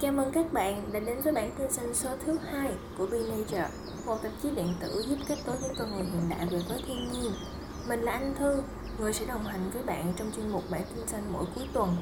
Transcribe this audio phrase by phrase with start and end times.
[0.00, 3.18] Chào mừng các bạn đã đến với bản tin xanh số thứ hai của Be
[3.18, 3.68] Nature,
[4.06, 6.82] một tạp chí điện tử giúp kết nối những con người hiện đại về với
[6.86, 7.32] thiên nhiên.
[7.88, 8.62] Mình là Anh Thư,
[9.00, 11.96] người sẽ đồng hành với bạn trong chuyên mục bản tin xanh mỗi cuối tuần.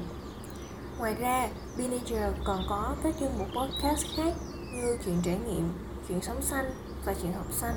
[0.99, 1.47] Ngoài ra,
[1.77, 4.33] Be Nature còn có các chuyên mục podcast khác
[4.73, 5.69] như chuyện trải nghiệm,
[6.07, 6.71] chuyện sống xanh
[7.05, 7.75] và chuyện học xanh.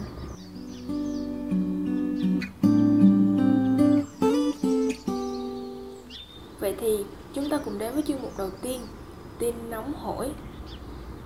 [6.60, 7.04] Vậy thì
[7.34, 8.80] chúng ta cùng đến với chuyên mục đầu tiên
[9.42, 10.30] tin nóng hổi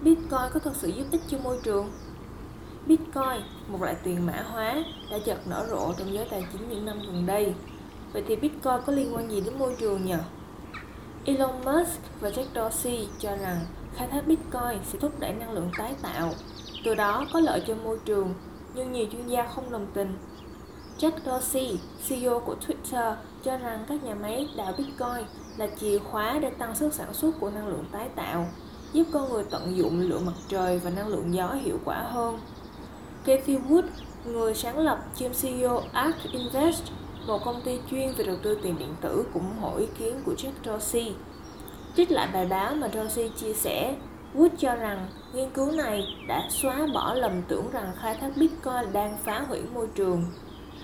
[0.03, 1.91] Bitcoin có thật sự giúp ích cho môi trường?
[2.87, 6.85] Bitcoin, một loại tiền mã hóa, đã chợt nở rộ trong giới tài chính những
[6.85, 7.55] năm gần đây.
[8.13, 10.15] Vậy thì Bitcoin có liên quan gì đến môi trường nhỉ?
[11.25, 13.61] Elon Musk và Jack Dorsey cho rằng
[13.95, 16.33] khai thác Bitcoin sẽ thúc đẩy năng lượng tái tạo,
[16.85, 18.35] từ đó có lợi cho môi trường,
[18.75, 20.19] nhưng nhiều chuyên gia không đồng tình.
[20.99, 21.79] Jack Dorsey,
[22.09, 25.27] CEO của Twitter, cho rằng các nhà máy đào Bitcoin
[25.57, 28.47] là chìa khóa để tăng sức sản xuất của năng lượng tái tạo,
[28.93, 32.39] giúp con người tận dụng lượng mặt trời và năng lượng gió hiệu quả hơn.
[33.25, 33.83] Kathy Wood,
[34.25, 36.83] người sáng lập kiêm CEO Ark Invest,
[37.27, 40.33] một công ty chuyên về đầu tư tiền điện tử cũng hỏi ý kiến của
[40.33, 41.15] Jack Dorsey.
[41.97, 43.97] Trích lại bài báo mà Dorsey chia sẻ,
[44.35, 48.93] Wood cho rằng nghiên cứu này đã xóa bỏ lầm tưởng rằng khai thác Bitcoin
[48.93, 50.25] đang phá hủy môi trường.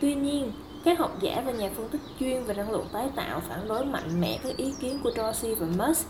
[0.01, 0.53] Tuy nhiên,
[0.85, 3.85] các học giả và nhà phân tích chuyên về năng lượng tái tạo phản đối
[3.85, 6.07] mạnh mẽ các ý kiến của Dorsey và Musk.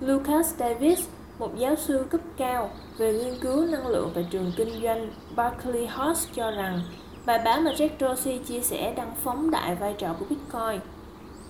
[0.00, 4.82] Lucas Davis, một giáo sư cấp cao về nghiên cứu năng lượng tại trường kinh
[4.82, 6.80] doanh Berkeley Horse cho rằng
[7.26, 10.80] bài báo mà Jack Dorsey chia sẻ đang phóng đại vai trò của Bitcoin.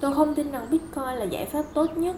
[0.00, 2.16] Tôi không tin rằng Bitcoin là giải pháp tốt nhất.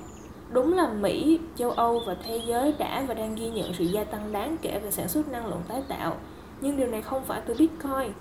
[0.52, 4.04] Đúng là Mỹ, châu Âu và thế giới đã và đang ghi nhận sự gia
[4.04, 6.16] tăng đáng kể về sản xuất năng lượng tái tạo,
[6.60, 8.12] nhưng điều này không phải từ Bitcoin.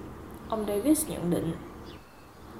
[0.50, 1.52] Ông Davis nhận định.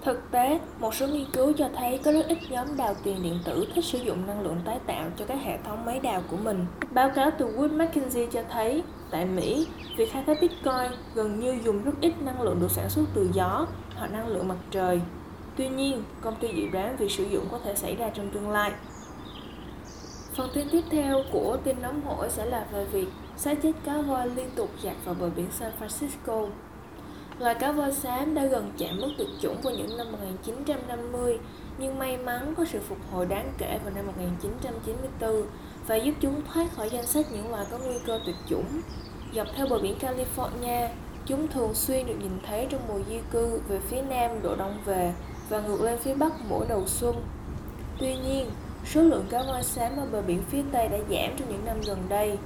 [0.02, 3.40] Thực tế, một số nghiên cứu cho thấy có rất ít nhóm đào tiền điện
[3.46, 6.38] tử thích sử dụng năng lượng tái tạo cho các hệ thống máy đào của
[6.38, 6.66] mình.
[6.92, 9.68] Báo cáo từ Wood Mackenzie cho thấy, tại Mỹ,
[9.98, 13.30] việc khai thác Bitcoin gần như dùng rất ít năng lượng được sản xuất từ
[13.34, 13.66] gió
[13.96, 15.02] hoặc năng lượng mặt trời.
[15.56, 18.52] Tuy nhiên, công ty dự đoán việc sử dụng có thể xảy ra trong tương
[18.52, 18.72] lai.
[20.36, 24.02] Phần tin tiếp theo của tin nóng hổi sẽ là về việc xác chết cá
[24.02, 26.48] voi liên tục dạt vào bờ biển San Francisco
[27.40, 31.38] Loài cá voi xám đã gần chạm mức tuyệt chủng vào những năm 1950,
[31.78, 35.46] nhưng may mắn có sự phục hồi đáng kể vào năm 1994
[35.88, 38.82] và giúp chúng thoát khỏi danh sách những loài có nguy cơ tuyệt chủng.
[39.36, 40.88] Dọc theo bờ biển California,
[41.26, 44.78] chúng thường xuyên được nhìn thấy trong mùa di cư về phía nam độ đông
[44.86, 45.14] về
[45.50, 47.16] và ngược lên phía bắc mỗi đầu xuân.
[48.00, 48.50] Tuy nhiên,
[48.86, 51.78] số lượng cá voi xám ở bờ biển phía tây đã giảm trong những năm
[51.88, 52.38] gần đây,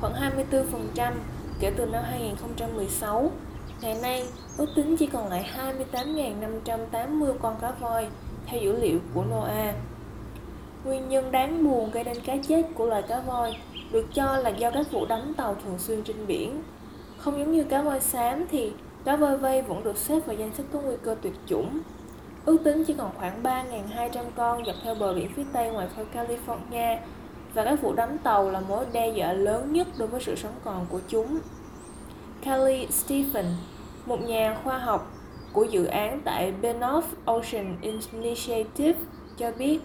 [0.00, 1.12] khoảng 24%
[1.60, 3.30] kể từ năm 2016
[3.82, 4.24] Ngày nay,
[4.56, 8.06] ước tính chỉ còn lại 28.580 con cá voi,
[8.46, 9.72] theo dữ liệu của NOAA.
[10.84, 13.56] Nguyên nhân đáng buồn gây nên cái chết của loài cá voi
[13.92, 16.62] được cho là do các vụ đắm tàu thường xuyên trên biển.
[17.18, 18.72] Không giống như cá voi xám thì
[19.04, 21.80] cá voi vây vẫn được xếp vào danh sách có nguy cơ tuyệt chủng.
[22.44, 26.06] Ước tính chỉ còn khoảng 3.200 con dọc theo bờ biển phía tây ngoài khơi
[26.14, 26.96] California
[27.54, 30.54] và các vụ đắm tàu là mối đe dọa lớn nhất đối với sự sống
[30.64, 31.38] còn của chúng.
[32.42, 33.46] Kelly Stephen,
[34.06, 35.12] một nhà khoa học
[35.52, 39.00] của dự án tại Benoff Ocean Initiative
[39.38, 39.80] cho biết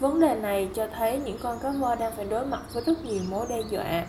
[0.00, 3.04] vấn đề này cho thấy những con cá voi đang phải đối mặt với rất
[3.04, 4.04] nhiều mối đe dọa.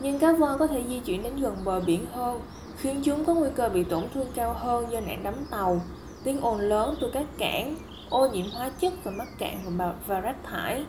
[0.00, 2.40] Nhưng cá voi có thể di chuyển đến gần bờ biển hơn,
[2.76, 5.80] khiến chúng có nguy cơ bị tổn thương cao hơn do nạn đắm tàu,
[6.24, 7.76] tiếng ồn lớn từ các cảng,
[8.10, 10.84] ô nhiễm hóa chất và mắc cạn và, và rác thải.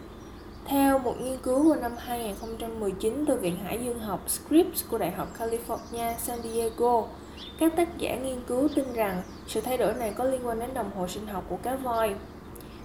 [0.68, 5.12] Theo một nghiên cứu vào năm 2019 từ Viện Hải dương học Scripps của Đại
[5.12, 7.03] học California San Diego,
[7.59, 10.70] các tác giả nghiên cứu tin rằng sự thay đổi này có liên quan đến
[10.74, 12.16] đồng hồ sinh học của cá voi.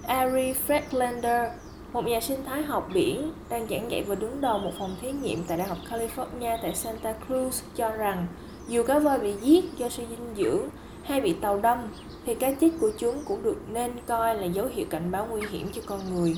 [0.07, 1.49] Ari Fredlander,
[1.93, 5.13] một nhà sinh thái học biển, đang giảng dạy và đứng đầu một phòng thí
[5.13, 8.27] nghiệm tại Đại học California tại Santa Cruz cho rằng
[8.69, 10.69] dù cá voi bị giết do suy dinh dưỡng
[11.03, 11.79] hay bị tàu đâm,
[12.27, 15.43] thì cái chết của chúng cũng được nên coi là dấu hiệu cảnh báo nguy
[15.51, 16.37] hiểm cho con người.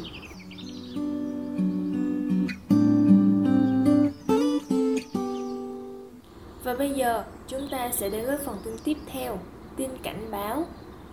[6.65, 9.39] Và bây giờ chúng ta sẽ đến với phần tin tiếp theo,
[9.77, 10.65] tin cảnh báo.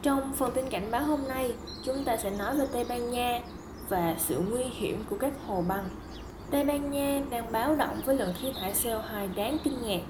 [0.01, 1.53] Trong phần tin cảnh báo hôm nay,
[1.83, 3.41] chúng ta sẽ nói về Tây Ban Nha
[3.89, 5.89] và sự nguy hiểm của các hồ băng.
[6.51, 10.01] Tây Ban Nha đang báo động với lượng khí thải CO2 đáng kinh ngạc.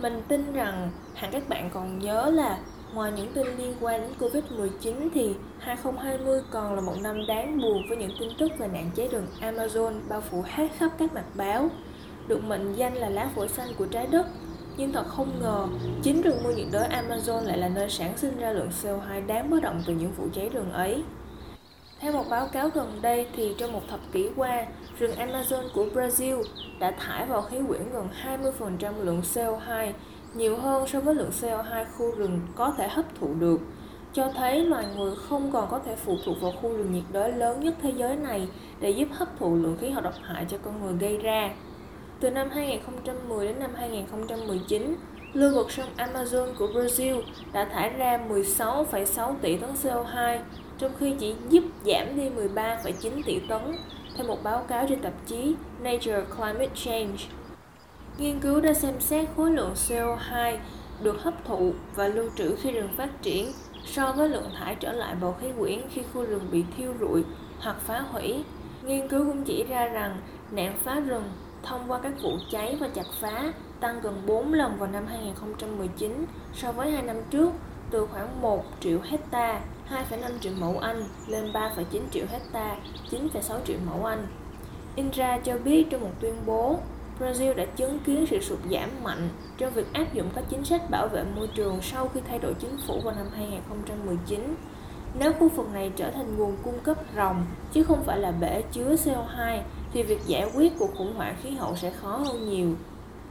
[0.00, 2.58] Mình tin rằng hẳn các bạn còn nhớ là
[2.94, 7.82] ngoài những tin liên quan đến Covid-19 thì 2020 còn là một năm đáng buồn
[7.88, 11.24] với những tin tức về nạn cháy rừng Amazon bao phủ hết khắp các mặt
[11.34, 11.70] báo,
[12.28, 14.26] được mệnh danh là lá phổi xanh của trái đất
[14.76, 15.66] nhưng thật không ngờ,
[16.02, 19.50] chính rừng mưa nhiệt đới Amazon lại là nơi sản sinh ra lượng CO2 đáng
[19.50, 21.02] báo động từ những vụ cháy rừng ấy.
[22.00, 24.66] Theo một báo cáo gần đây thì trong một thập kỷ qua,
[24.98, 26.42] rừng Amazon của Brazil
[26.78, 28.08] đã thải vào khí quyển gần
[28.78, 29.92] 20% lượng CO2,
[30.34, 33.60] nhiều hơn so với lượng CO2 khu rừng có thể hấp thụ được,
[34.12, 37.32] cho thấy loài người không còn có thể phụ thuộc vào khu rừng nhiệt đới
[37.32, 38.48] lớn nhất thế giới này
[38.80, 41.50] để giúp hấp thụ lượng khí độc hại cho con người gây ra.
[42.24, 44.96] Từ năm 2010 đến năm 2019,
[45.32, 47.22] lưu vực sông Amazon của Brazil
[47.52, 50.38] đã thải ra 16,6 tỷ tấn CO2,
[50.78, 53.62] trong khi chỉ giúp giảm đi 13,9 tỷ tấn,
[54.16, 57.16] theo một báo cáo trên tạp chí Nature Climate Change.
[58.18, 60.56] Nghiên cứu đã xem xét khối lượng CO2
[61.02, 63.52] được hấp thụ và lưu trữ khi rừng phát triển
[63.86, 67.24] so với lượng thải trở lại bầu khí quyển khi khu rừng bị thiêu rụi
[67.58, 68.44] hoặc phá hủy.
[68.84, 70.16] Nghiên cứu cũng chỉ ra rằng
[70.50, 71.24] nạn phá rừng
[71.64, 76.24] thông qua các vụ cháy và chặt phá tăng gần 4 lần vào năm 2019
[76.54, 77.52] so với 2 năm trước,
[77.90, 82.76] từ khoảng 1 triệu hecta 2,5 triệu mẫu Anh lên 3,9 triệu hecta
[83.10, 84.26] 9,6 triệu mẫu Anh.
[84.96, 86.78] INRA cho biết trong một tuyên bố,
[87.20, 89.28] Brazil đã chứng kiến sự sụt giảm mạnh
[89.58, 92.54] trong việc áp dụng các chính sách bảo vệ môi trường sau khi thay đổi
[92.54, 94.54] chính phủ vào năm 2019.
[95.18, 98.62] Nếu khu vực này trở thành nguồn cung cấp ròng chứ không phải là bể
[98.72, 99.60] chứa CO2
[99.94, 102.68] thì việc giải quyết cuộc khủng hoảng khí hậu sẽ khó hơn nhiều.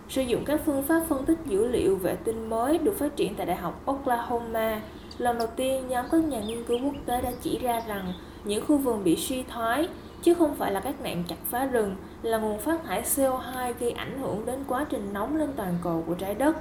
[0.09, 3.35] Sử dụng các phương pháp phân tích dữ liệu vệ tinh mới được phát triển
[3.35, 4.81] tại Đại học Oklahoma,
[5.17, 8.13] lần đầu tiên nhóm các nhà nghiên cứu quốc tế đã chỉ ra rằng
[8.43, 9.87] những khu vườn bị suy thoái
[10.21, 13.91] chứ không phải là các nạn chặt phá rừng là nguồn phát thải CO2 gây
[13.91, 16.57] ảnh hưởng đến quá trình nóng lên toàn cầu của trái đất.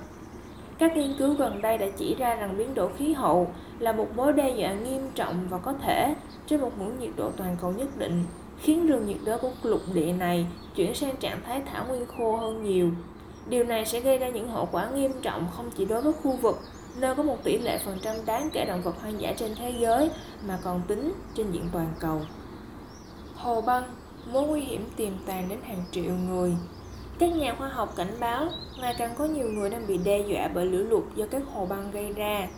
[0.78, 4.16] Các nghiên cứu gần đây đã chỉ ra rằng biến đổi khí hậu là một
[4.16, 6.14] mối đe dọa nghiêm trọng và có thể
[6.46, 8.24] trên một ngưỡng nhiệt độ toàn cầu nhất định
[8.62, 12.36] khiến rừng nhiệt đới của lục địa này chuyển sang trạng thái thảo nguyên khô
[12.36, 12.90] hơn nhiều.
[13.48, 16.36] Điều này sẽ gây ra những hậu quả nghiêm trọng không chỉ đối với khu
[16.36, 16.60] vực
[17.00, 19.74] nơi có một tỷ lệ phần trăm đáng kể động vật hoang dã trên thế
[19.78, 20.10] giới
[20.46, 22.20] mà còn tính trên diện toàn cầu.
[23.34, 23.84] Hồ băng,
[24.32, 26.52] mối nguy hiểm tiềm tàng đến hàng triệu người.
[27.18, 28.46] Các nhà khoa học cảnh báo
[28.80, 31.66] ngày càng có nhiều người đang bị đe dọa bởi lũ lụt do các hồ
[31.66, 32.48] băng gây ra.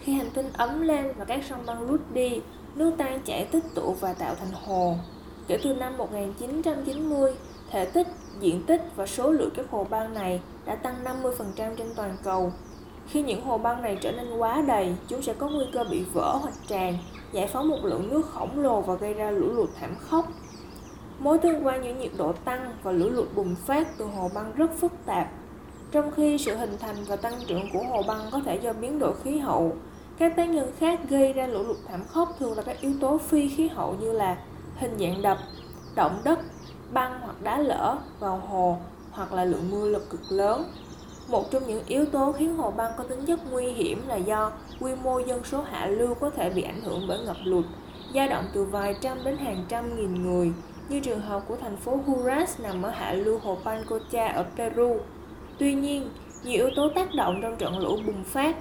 [0.00, 2.40] Khi hành tinh ấm lên và các sông băng rút đi,
[2.74, 4.96] nước tan chảy tích tụ và tạo thành hồ.
[5.46, 7.32] Kể từ năm 1990,
[7.70, 8.06] thể tích,
[8.40, 12.52] diện tích và số lượng các hồ băng này đã tăng 50% trên toàn cầu.
[13.08, 16.04] Khi những hồ băng này trở nên quá đầy, chúng sẽ có nguy cơ bị
[16.12, 16.94] vỡ hoặc tràn,
[17.32, 20.28] giải phóng một lượng nước khổng lồ và gây ra lũ lụt thảm khốc.
[21.18, 24.52] Mối tương quan giữa nhiệt độ tăng và lũ lụt bùng phát từ hồ băng
[24.56, 25.28] rất phức tạp.
[25.92, 28.98] Trong khi sự hình thành và tăng trưởng của hồ băng có thể do biến
[28.98, 29.72] đổi khí hậu,
[30.18, 33.18] các tác nhân khác gây ra lũ lụt thảm khốc thường là các yếu tố
[33.18, 34.36] phi khí hậu như là
[34.76, 35.38] hình dạng đập,
[35.94, 36.38] động đất,
[36.92, 38.78] băng hoặc đá lở vào hồ
[39.10, 40.64] hoặc là lượng mưa lực cực lớn.
[41.28, 44.52] Một trong những yếu tố khiến hồ băng có tính chất nguy hiểm là do
[44.80, 47.64] quy mô dân số hạ lưu có thể bị ảnh hưởng bởi ngập lụt,
[48.14, 50.52] dao động từ vài trăm đến hàng trăm nghìn người,
[50.88, 54.96] như trường hợp của thành phố Huras nằm ở hạ lưu hồ Pancocha ở Peru.
[55.58, 56.10] Tuy nhiên,
[56.44, 58.56] nhiều yếu tố tác động trong trận lũ bùng phát,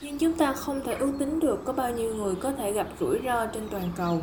[0.00, 2.86] nhưng chúng ta không thể ước tính được có bao nhiêu người có thể gặp
[3.00, 4.20] rủi ro trên toàn cầu.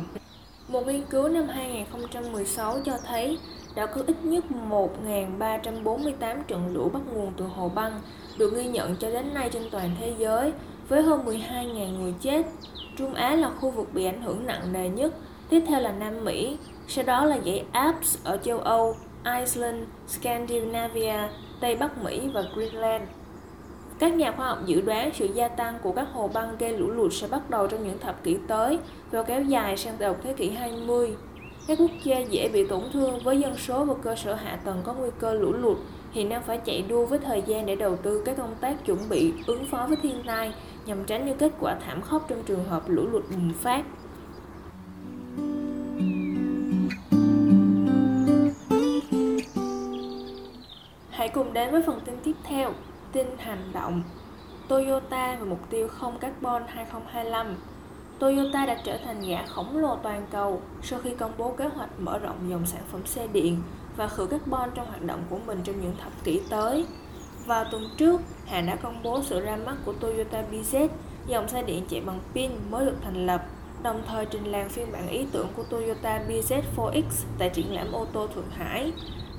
[0.68, 3.38] Một nghiên cứu năm 2016 cho thấy
[3.74, 8.00] đã có ít nhất 1.348 trận lũ bắt nguồn từ hồ băng
[8.38, 10.52] được ghi nhận cho đến nay trên toàn thế giới
[10.88, 12.46] với hơn 12.000 người chết.
[12.98, 15.14] Trung Á là khu vực bị ảnh hưởng nặng nề nhất,
[15.48, 16.56] tiếp theo là Nam Mỹ,
[16.88, 19.78] sau đó là dãy Alps ở châu Âu, Iceland,
[20.08, 21.28] Scandinavia,
[21.60, 23.04] Tây Bắc Mỹ và Greenland.
[24.02, 26.90] Các nhà khoa học dự đoán sự gia tăng của các hồ băng gây lũ
[26.90, 28.78] lụt sẽ bắt đầu trong những thập kỷ tới
[29.10, 31.16] và kéo dài sang đầu thế kỷ 20.
[31.68, 34.80] Các quốc gia dễ bị tổn thương với dân số và cơ sở hạ tầng
[34.84, 35.78] có nguy cơ lũ lụt
[36.12, 38.98] hiện đang phải chạy đua với thời gian để đầu tư các công tác chuẩn
[39.08, 40.52] bị ứng phó với thiên tai
[40.86, 43.84] nhằm tránh những kết quả thảm khốc trong trường hợp lũ lụt bùng phát.
[51.10, 52.72] Hãy cùng đến với phần tin tiếp theo,
[53.12, 54.02] tin hành động.
[54.68, 57.56] Toyota và mục tiêu không carbon 2025
[58.18, 62.00] Toyota đã trở thành gã khổng lồ toàn cầu sau khi công bố kế hoạch
[62.00, 63.62] mở rộng dòng sản phẩm xe điện
[63.96, 66.86] và khử carbon trong hoạt động của mình trong những thập kỷ tới.
[67.46, 70.88] Vào tuần trước, hãng đã công bố sự ra mắt của Toyota BZ,
[71.26, 73.46] dòng xe điện chạy bằng pin mới được thành lập,
[73.82, 77.02] đồng thời trình làng phiên bản ý tưởng của Toyota BZ4X
[77.38, 78.92] tại triển lãm ô tô Thượng Hải.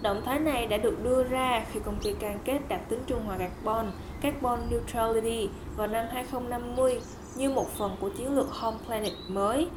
[0.04, 3.26] Động thái này đã được đưa ra khi công ty cam kết đạt tính trung
[3.26, 3.92] hòa carbon,
[4.22, 7.02] carbon neutrality vào năm 2050
[7.36, 9.68] như một phần của chiến lược Home Planet mới.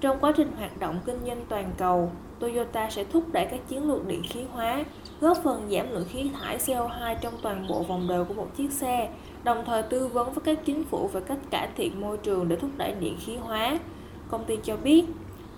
[0.00, 3.88] Trong quá trình hoạt động kinh doanh toàn cầu, Toyota sẽ thúc đẩy các chiến
[3.88, 4.84] lược điện khí hóa,
[5.20, 8.72] góp phần giảm lượng khí thải CO2 trong toàn bộ vòng đời của một chiếc
[8.72, 9.08] xe,
[9.44, 12.56] đồng thời tư vấn với các chính phủ về cách cải thiện môi trường để
[12.56, 13.78] thúc đẩy điện khí hóa.
[14.30, 15.04] Công ty cho biết,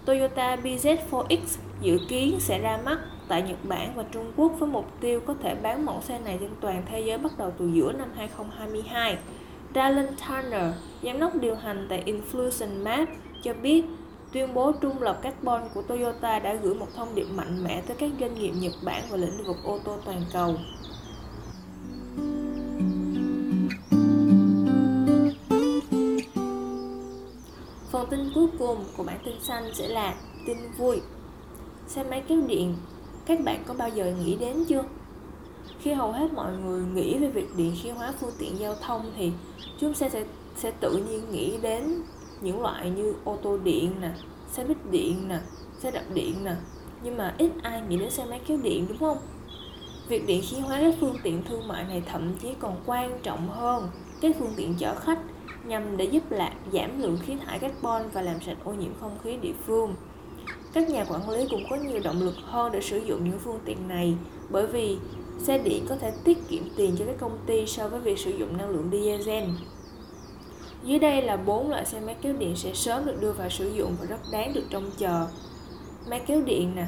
[0.05, 5.01] Toyota BZ4X dự kiến sẽ ra mắt tại Nhật Bản và Trung Quốc với mục
[5.01, 7.93] tiêu có thể bán mẫu xe này trên toàn thế giới bắt đầu từ giữa
[7.93, 9.19] năm 2022.
[9.75, 13.09] Dallin Turner, giám đốc điều hành tại Infusion Map,
[13.43, 13.85] cho biết
[14.33, 17.97] tuyên bố trung lập carbon của Toyota đã gửi một thông điệp mạnh mẽ tới
[17.97, 20.55] các doanh nghiệp Nhật Bản và lĩnh vực ô tô toàn cầu.
[27.91, 30.15] Phần tin cuối cùng của bản tin xanh sẽ là
[30.47, 31.01] tin vui.
[31.87, 32.75] Xe máy kéo điện,
[33.29, 34.85] các bạn có bao giờ nghĩ đến chưa?
[35.81, 39.13] Khi hầu hết mọi người nghĩ về việc điện khí hóa phương tiện giao thông
[39.17, 39.33] thì
[39.79, 40.25] chúng ta sẽ
[40.57, 42.03] sẽ tự nhiên nghĩ đến
[42.41, 44.11] những loại như ô tô điện nè,
[44.53, 45.39] xe buýt điện nè,
[45.79, 46.55] xe đạp điện nè.
[47.03, 49.19] Nhưng mà ít ai nghĩ đến xe máy kéo điện đúng không?
[50.09, 53.49] Việc điện khí hóa các phương tiện thương mại này thậm chí còn quan trọng
[53.49, 53.89] hơn
[54.21, 55.19] các phương tiện chở khách
[55.65, 59.19] nhằm để giúp lạc giảm lượng khí thải carbon và làm sạch ô nhiễm không
[59.25, 59.95] khí địa phương.
[60.73, 63.59] Các nhà quản lý cũng có nhiều động lực hơn để sử dụng những phương
[63.65, 64.15] tiện này
[64.49, 64.99] bởi vì
[65.43, 68.31] xe điện có thể tiết kiệm tiền cho các công ty so với việc sử
[68.31, 69.45] dụng năng lượng diesel.
[70.85, 73.71] Dưới đây là bốn loại xe máy kéo điện sẽ sớm được đưa vào sử
[73.71, 75.27] dụng và rất đáng được trông chờ.
[76.11, 76.87] Máy kéo điện nè,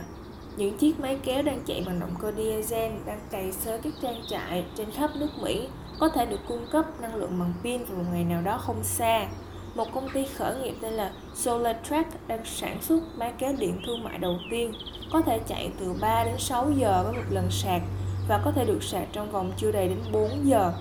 [0.56, 4.22] những chiếc máy kéo đang chạy bằng động cơ diesel đang cày xới các trang
[4.28, 5.68] trại trên khắp nước Mỹ
[5.98, 8.84] có thể được cung cấp năng lượng bằng pin vào một ngày nào đó không
[8.84, 9.28] xa.
[9.74, 14.04] Một công ty khởi nghiệp tên là SolarTrack đang sản xuất máy kéo điện thương
[14.04, 14.72] mại đầu tiên,
[15.12, 17.82] có thể chạy từ 3 đến 6 giờ với một lần sạc
[18.28, 20.72] và có thể được sạc trong vòng chưa đầy đến 4 giờ.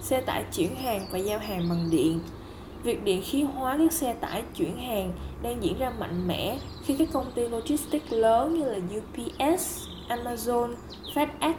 [0.00, 2.20] Xe tải chuyển hàng và giao hàng bằng điện
[2.84, 6.96] Việc điện khí hóa các xe tải chuyển hàng đang diễn ra mạnh mẽ khi
[6.98, 10.74] các công ty logistics lớn như là UPS, Amazon,
[11.14, 11.54] FedEx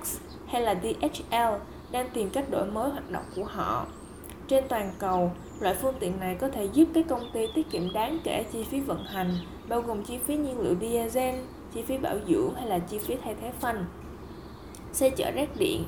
[0.48, 1.56] hay là DHL
[1.92, 3.86] đang tìm cách đổi mới hoạt động của họ.
[4.48, 7.94] Trên toàn cầu, loại phương tiện này có thể giúp các công ty tiết kiệm
[7.94, 9.38] đáng kể chi phí vận hành,
[9.70, 11.36] bao gồm chi phí nhiên liệu diesel,
[11.74, 13.86] chi phí bảo dưỡng hay là chi phí thay thế phanh.
[14.94, 15.84] Xe chở rác điện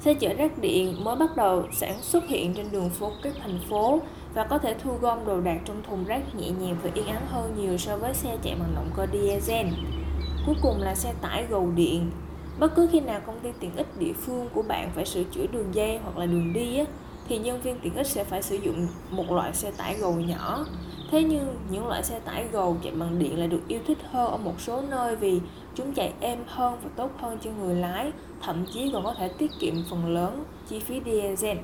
[0.00, 3.58] Xe chở rác điện mới bắt đầu sản xuất hiện trên đường phố các thành
[3.70, 4.00] phố
[4.34, 7.26] và có thể thu gom đồ đạc trong thùng rác nhẹ nhàng và yên ắng
[7.26, 9.66] hơn nhiều so với xe chạy bằng động cơ diesel.
[10.46, 12.10] Cuối cùng là xe tải gầu điện.
[12.58, 15.46] Bất cứ khi nào công ty tiện ích địa phương của bạn phải sửa chữa
[15.52, 16.84] đường dây hoặc là đường đi á,
[17.28, 20.66] thì nhân viên tiện ích sẽ phải sử dụng một loại xe tải gầu nhỏ.
[21.10, 24.30] Thế nhưng những loại xe tải gầu chạy bằng điện lại được yêu thích hơn
[24.30, 25.40] ở một số nơi vì
[25.74, 28.12] chúng chạy êm hơn và tốt hơn cho người lái,
[28.42, 31.58] thậm chí còn có thể tiết kiệm phần lớn chi phí diesel.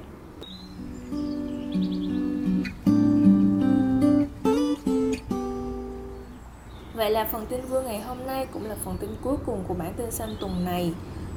[6.95, 9.75] Vậy là phần tin vui ngày hôm nay cũng là phần tin cuối cùng của
[9.75, 10.93] bản tin xanh tuần này.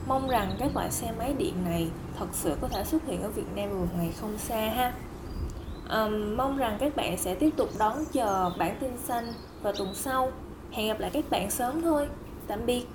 [0.07, 3.29] Mong rằng các loại xe máy điện này thật sự có thể xuất hiện ở
[3.29, 4.93] Việt Nam vào một ngày không xa ha.
[5.89, 9.95] Um, mong rằng các bạn sẽ tiếp tục đón chờ bản tin xanh vào tuần
[9.95, 10.31] sau.
[10.72, 12.07] Hẹn gặp lại các bạn sớm thôi.
[12.48, 12.86] Tạm biệt.